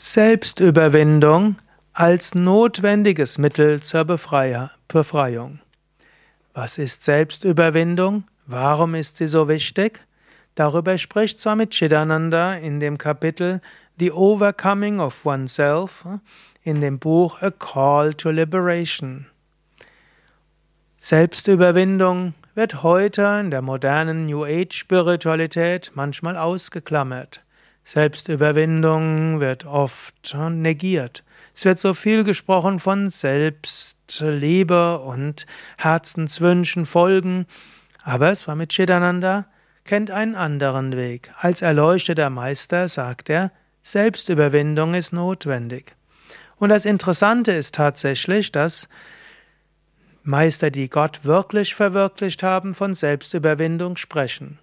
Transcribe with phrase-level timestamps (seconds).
[0.00, 1.56] Selbstüberwindung
[1.92, 5.58] als notwendiges Mittel zur Befreiung.
[6.54, 8.22] Was ist Selbstüberwindung?
[8.46, 10.06] Warum ist sie so wichtig?
[10.54, 13.60] Darüber spricht Swami Chidananda in dem Kapitel
[13.98, 16.04] The Overcoming of Oneself
[16.62, 19.26] in dem Buch A Call to Liberation.
[20.98, 27.42] Selbstüberwindung wird heute in der modernen New Age Spiritualität manchmal ausgeklammert.
[27.88, 31.24] Selbstüberwindung wird oft negiert.
[31.54, 35.46] Es wird so viel gesprochen von Selbstliebe und
[35.78, 37.46] Herzenswünschen folgen,
[38.02, 39.46] aber Swami Chidananda
[39.84, 41.32] kennt einen anderen Weg.
[41.38, 45.96] Als erleuchteter Meister sagt er, Selbstüberwindung ist notwendig.
[46.56, 48.90] Und das Interessante ist tatsächlich, dass
[50.22, 54.58] Meister, die Gott wirklich verwirklicht haben, von Selbstüberwindung sprechen.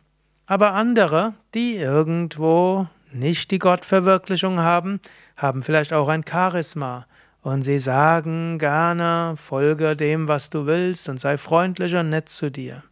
[0.45, 4.99] Aber andere, die irgendwo nicht die Gottverwirklichung haben,
[5.35, 7.07] haben vielleicht auch ein Charisma
[7.41, 12.49] und sie sagen gerne, folge dem, was du willst und sei freundlich und nett zu
[12.49, 12.83] dir.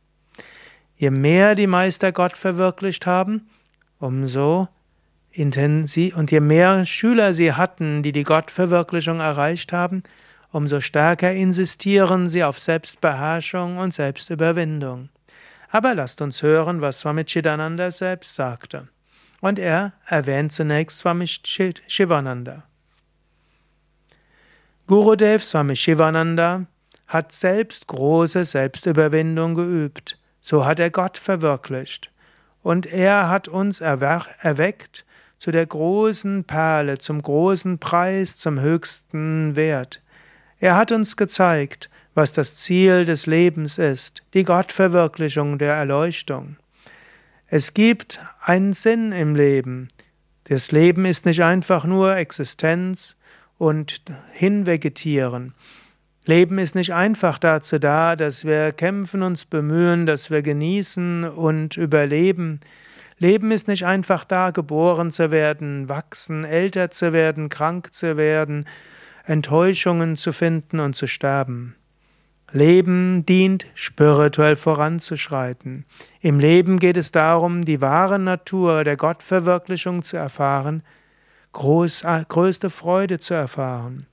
[0.95, 3.49] Je mehr die Meister Gott verwirklicht haben,
[3.99, 4.67] umso
[5.31, 10.03] intensiv und je mehr Schüler sie hatten, die die Gottverwirklichung erreicht haben,
[10.51, 15.09] umso stärker insistieren sie auf Selbstbeherrschung und Selbstüberwindung.
[15.71, 18.87] Aber lasst uns hören, was Swami Chidananda selbst sagte.
[19.43, 22.63] Und er erwähnt zunächst Swami Shivananda.
[24.87, 26.65] Gurudev Swami Shivananda
[27.07, 30.17] hat selbst große Selbstüberwindung geübt.
[30.39, 32.09] So hat er Gott verwirklicht.
[32.61, 35.05] Und er hat uns erweckt
[35.37, 40.01] zu der großen Perle, zum großen Preis, zum höchsten Wert.
[40.61, 46.55] Er hat uns gezeigt, was das Ziel des Lebens ist, die Gottverwirklichung der Erleuchtung.
[47.55, 49.89] Es gibt einen Sinn im Leben.
[50.45, 53.15] Das Leben ist nicht einfach nur Existenz
[53.59, 54.01] und
[54.31, 55.53] Hinvegetieren.
[56.25, 61.77] Leben ist nicht einfach dazu da, dass wir kämpfen, uns bemühen, dass wir genießen und
[61.77, 62.59] überleben.
[63.19, 68.65] Leben ist nicht einfach da, geboren zu werden, wachsen, älter zu werden, krank zu werden,
[69.25, 71.75] Enttäuschungen zu finden und zu sterben.
[72.53, 75.85] Leben dient, spirituell voranzuschreiten.
[76.21, 80.83] Im Leben geht es darum, die wahre Natur der Gottverwirklichung zu erfahren,
[81.53, 84.05] groß, größte Freude zu erfahren.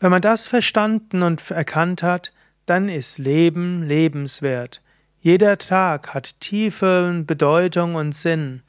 [0.00, 2.32] Wenn man das verstanden und erkannt hat,
[2.66, 4.82] dann ist Leben lebenswert.
[5.20, 8.62] Jeder Tag hat tiefe Bedeutung und Sinn.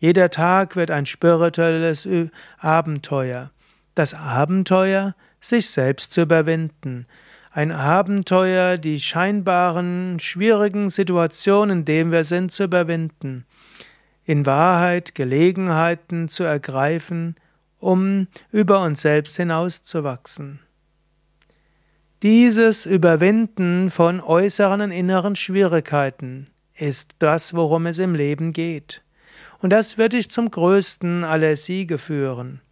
[0.00, 2.08] Jeder Tag wird ein spirituelles
[2.58, 3.52] Abenteuer.
[3.94, 7.06] Das Abenteuer, sich selbst zu überwinden,
[7.54, 13.46] ein Abenteuer, die scheinbaren, schwierigen Situationen, in denen wir sind, zu überwinden.
[14.24, 17.36] In Wahrheit Gelegenheiten zu ergreifen,
[17.78, 20.58] um über uns selbst hinauszuwachsen.
[22.24, 29.04] Dieses Überwinden von äußeren und inneren Schwierigkeiten ist das, worum es im Leben geht.
[29.60, 32.63] Und das wird dich zum größten aller Siege führen.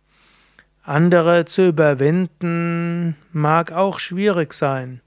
[0.85, 5.01] Andere zu überwinden mag auch schwierig sein.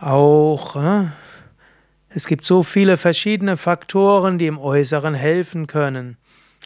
[0.00, 1.06] Auch äh,
[2.08, 6.16] es gibt so viele verschiedene Faktoren, die im Äußeren helfen können.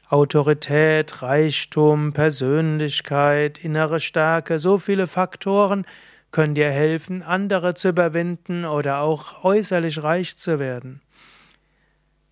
[0.09, 5.85] Autorität, Reichtum, Persönlichkeit, innere Stärke, so viele Faktoren
[6.31, 11.03] können dir helfen, andere zu überwinden oder auch äußerlich reich zu werden.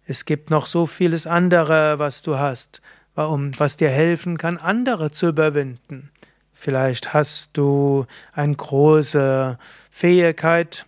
[0.07, 2.81] Es gibt noch so vieles andere, was du hast
[3.17, 6.11] was dir helfen kann, andere zu überwinden.
[6.53, 9.59] Vielleicht hast du eine große
[9.91, 10.87] Fähigkeit,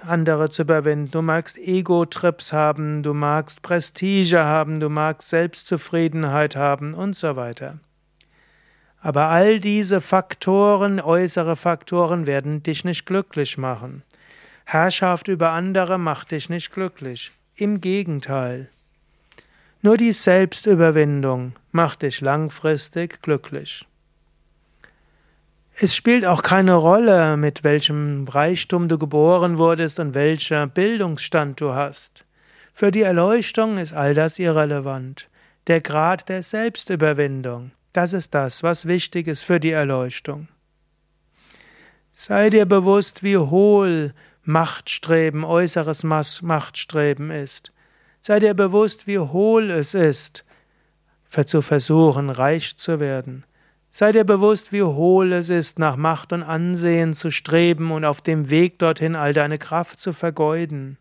[0.00, 1.10] andere zu überwinden.
[1.10, 7.78] Du magst Ego-Trips haben, du magst Prestige haben, du magst Selbstzufriedenheit haben und so weiter.
[9.00, 14.02] Aber all diese Faktoren, äußere Faktoren, werden dich nicht glücklich machen.
[14.64, 17.32] Herrschaft über andere macht dich nicht glücklich.
[17.56, 18.68] Im Gegenteil.
[19.82, 23.86] Nur die Selbstüberwindung macht dich langfristig glücklich.
[25.76, 31.72] Es spielt auch keine Rolle, mit welchem Reichtum du geboren wurdest und welcher Bildungsstand du
[31.72, 32.26] hast.
[32.74, 35.30] Für die Erleuchtung ist all das irrelevant.
[35.66, 40.48] Der Grad der Selbstüberwindung, das ist das, was wichtig ist für die Erleuchtung.
[42.12, 44.12] Sei dir bewusst, wie hohl
[44.42, 47.72] Machtstreben, äußeres Machtstreben ist.
[48.22, 50.44] Sei dir bewusst, wie hohl es ist,
[51.46, 53.44] zu versuchen, reich zu werden.
[53.92, 58.20] Sei dir bewusst, wie hohl es ist, nach Macht und Ansehen zu streben und auf
[58.20, 60.98] dem Weg dorthin all deine Kraft zu vergeuden.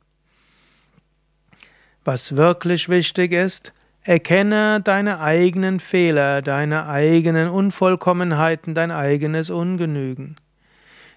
[2.04, 3.74] Was wirklich wichtig ist,
[4.04, 10.36] Erkenne deine eigenen Fehler, deine eigenen Unvollkommenheiten, dein eigenes Ungenügen.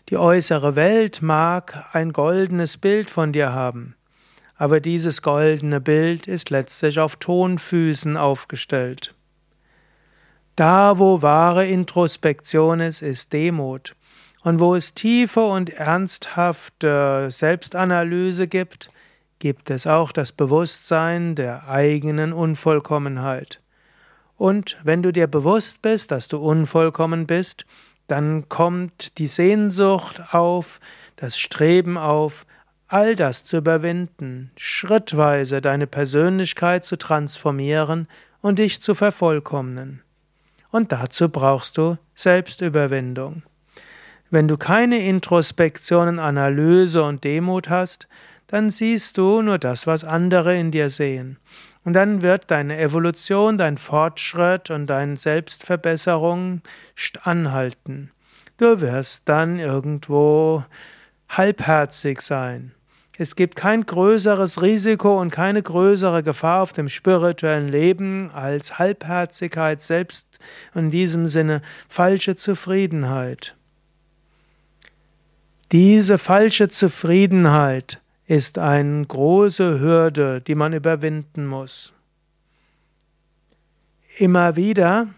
[0.08, 3.94] Die äußere Welt mag ein goldenes Bild von dir haben,
[4.62, 9.12] aber dieses goldene Bild ist letztlich auf Tonfüßen aufgestellt.
[10.54, 13.96] Da, wo wahre Introspektion ist, ist Demut.
[14.44, 18.92] Und wo es tiefe und ernsthafte Selbstanalyse gibt,
[19.40, 23.60] gibt es auch das Bewusstsein der eigenen Unvollkommenheit.
[24.36, 27.66] Und wenn du dir bewusst bist, dass du unvollkommen bist,
[28.06, 30.78] dann kommt die Sehnsucht auf,
[31.16, 32.46] das Streben auf,
[32.92, 38.06] all das zu überwinden, schrittweise deine Persönlichkeit zu transformieren
[38.42, 40.02] und dich zu vervollkommnen.
[40.70, 43.42] Und dazu brauchst du Selbstüberwindung.
[44.30, 48.08] Wenn du keine Introspektion, Analyse und Demut hast,
[48.46, 51.38] dann siehst du nur das, was andere in dir sehen.
[51.84, 56.60] Und dann wird deine Evolution, dein Fortschritt und deine Selbstverbesserung
[57.22, 58.10] anhalten.
[58.58, 60.64] Du wirst dann irgendwo
[61.30, 62.72] halbherzig sein.
[63.18, 69.82] Es gibt kein größeres Risiko und keine größere Gefahr auf dem spirituellen Leben als Halbherzigkeit,
[69.82, 70.26] selbst
[70.74, 73.54] in diesem Sinne falsche Zufriedenheit.
[75.72, 81.92] Diese falsche Zufriedenheit ist eine große Hürde, die man überwinden muss.
[84.16, 85.08] Immer wieder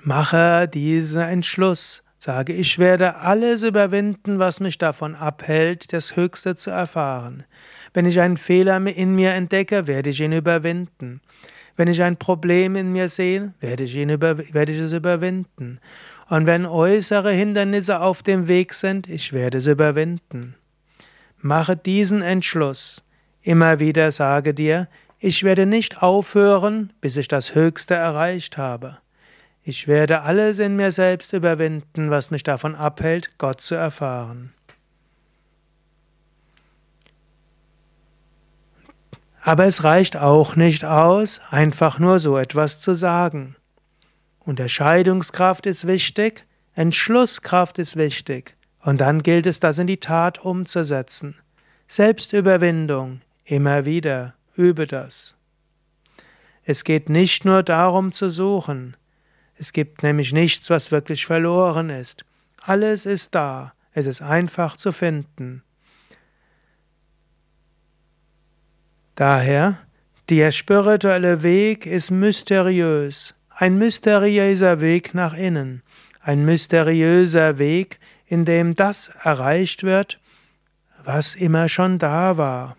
[0.00, 6.70] mache diesen Entschluss, sage, ich werde alles überwinden, was mich davon abhält, das Höchste zu
[6.70, 7.44] erfahren.
[7.94, 11.20] Wenn ich einen Fehler in mir entdecke, werde ich ihn überwinden.
[11.76, 15.78] Wenn ich ein Problem in mir sehe, werde ich, ihn über, werde ich es überwinden.
[16.28, 20.56] Und wenn äußere Hindernisse auf dem Weg sind, ich werde es überwinden.
[21.38, 23.04] Mache diesen Entschluss.
[23.42, 24.88] Immer wieder sage dir,
[25.20, 28.98] ich werde nicht aufhören, bis ich das Höchste erreicht habe.
[29.68, 34.52] Ich werde alles in mir selbst überwinden, was mich davon abhält, Gott zu erfahren.
[39.40, 43.56] Aber es reicht auch nicht aus, einfach nur so etwas zu sagen.
[44.38, 46.46] Unterscheidungskraft ist wichtig,
[46.76, 48.54] Entschlusskraft ist wichtig.
[48.84, 51.34] Und dann gilt es, das in die Tat umzusetzen.
[51.88, 55.34] Selbstüberwindung, immer wieder, übe das.
[56.62, 58.96] Es geht nicht nur darum zu suchen.
[59.58, 62.24] Es gibt nämlich nichts, was wirklich verloren ist.
[62.60, 63.72] Alles ist da.
[63.92, 65.62] Es ist einfach zu finden.
[69.14, 69.78] Daher,
[70.28, 75.82] der spirituelle Weg ist mysteriös, ein mysteriöser Weg nach innen,
[76.20, 80.20] ein mysteriöser Weg, in dem das erreicht wird,
[81.04, 82.76] was immer schon da war.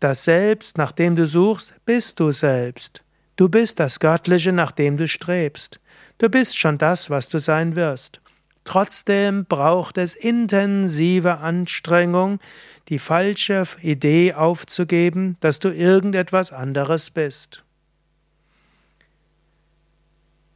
[0.00, 3.04] Das Selbst, nach dem du suchst, bist du selbst.
[3.36, 5.78] Du bist das Göttliche, nach dem du strebst.
[6.18, 8.20] Du bist schon das, was du sein wirst.
[8.64, 12.40] Trotzdem braucht es intensive Anstrengung,
[12.88, 17.62] die falsche Idee aufzugeben, dass du irgendetwas anderes bist.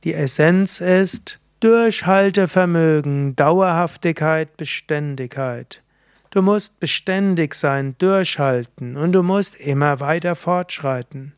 [0.02, 5.82] Die Essenz ist, Durchhaltevermögen, Dauerhaftigkeit, Beständigkeit.
[6.30, 11.34] Du musst beständig sein, durchhalten und du musst immer weiter fortschreiten.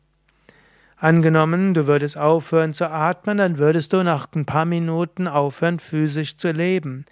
[1.03, 6.37] Angenommen, du würdest aufhören zu atmen, dann würdest du nach ein paar Minuten aufhören, physisch
[6.37, 7.07] zu leben.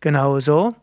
[0.00, 0.74] Genauso,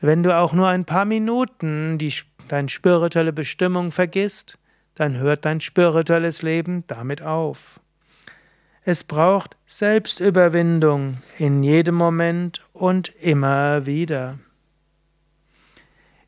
[0.00, 2.12] wenn du auch nur ein paar Minuten die,
[2.48, 4.58] deine spirituelle Bestimmung vergisst,
[4.96, 7.78] dann hört dein spirituelles Leben damit auf.
[8.82, 14.40] Es braucht Selbstüberwindung in jedem Moment und immer wieder.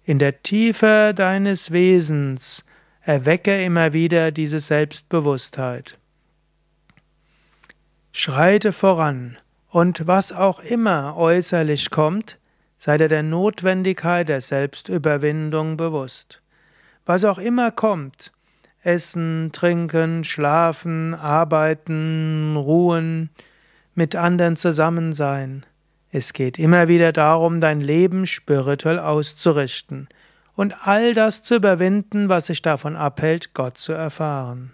[0.05, 2.65] In der Tiefe deines Wesens
[3.07, 5.97] erwecke immer wieder diese Selbstbewusstheit.
[8.11, 9.37] Schreite voran
[9.71, 12.37] und was auch immer äußerlich kommt,
[12.77, 16.43] sei dir der Notwendigkeit der Selbstüberwindung bewusst.
[17.05, 18.33] Was auch immer kommt,
[18.83, 23.31] Essen, Trinken, Schlafen, Arbeiten, Ruhen,
[23.95, 25.65] mit anderen zusammen sein.
[26.11, 30.09] Es geht immer wieder darum, dein Leben spirituell auszurichten
[30.57, 34.73] und all das zu überwinden, was sich davon abhält, Gott zu erfahren.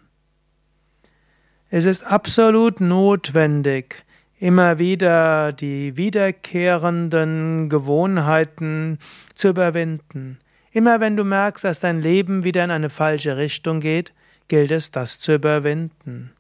[1.69, 4.05] Es ist absolut notwendig,
[4.39, 8.99] immer wieder die wiederkehrenden Gewohnheiten
[9.35, 10.39] zu überwinden,
[10.73, 14.13] Immer wenn du merkst, dass dein Leben wieder in eine falsche Richtung geht,
[14.49, 16.33] gilt es, das zu überwinden.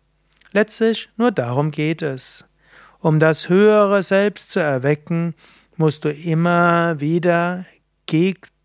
[0.52, 2.44] Letztlich nur darum geht es.
[2.98, 5.34] Um das höhere Selbst zu erwecken,
[5.76, 7.66] musst du immer wieder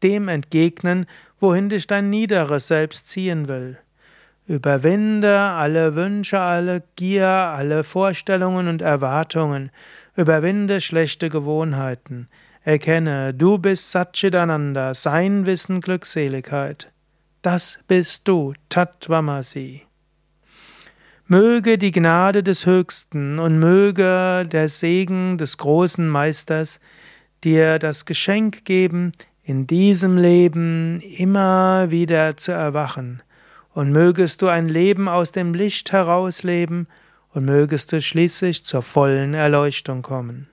[0.04, 1.06] dem entgegnen,
[1.40, 3.78] wohin dich dein niederes Selbst ziehen will.
[4.48, 9.72] Überwinde alle Wünsche, alle Gier, alle Vorstellungen und Erwartungen.
[10.16, 12.30] Überwinde schlechte Gewohnheiten.
[12.64, 16.92] Erkenne, du bist Satchitananda, sein Wissen Glückseligkeit.
[17.42, 19.84] Das bist du, Tattvamasi.
[21.28, 26.80] Möge die Gnade des Höchsten und möge der Segen des großen Meisters
[27.44, 29.12] dir das Geschenk geben,
[29.48, 33.24] in diesem Leben immer wieder zu erwachen,
[33.74, 36.88] und mögest du ein Leben aus dem Licht herausleben,
[37.34, 40.50] und mögest du schließlich zur vollen Erleuchtung kommen.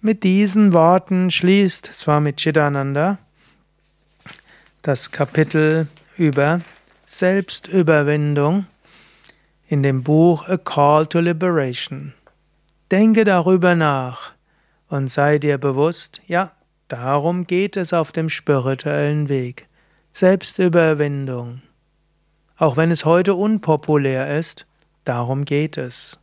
[0.00, 3.18] Mit diesen Worten schließt Swami Chidananda
[4.82, 6.60] das Kapitel über
[7.04, 8.66] Selbstüberwindung
[9.66, 12.14] in dem Buch A Call to Liberation.
[12.92, 14.34] Denke darüber nach
[14.88, 16.52] und sei dir bewusst, ja,
[16.88, 19.68] darum geht es auf dem spirituellen Weg.
[20.12, 21.62] Selbstüberwindung.
[22.56, 24.66] Auch wenn es heute unpopulär ist,
[25.04, 26.18] darum geht es.